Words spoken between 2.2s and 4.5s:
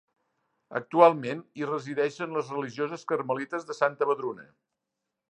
les religioses Carmelites de Santa Vedruna.